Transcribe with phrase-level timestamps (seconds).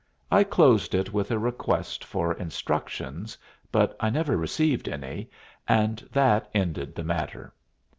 [0.31, 3.37] I closed it with a request for instructions,
[3.71, 5.29] but I never received any,
[5.67, 7.53] and that ended the matter.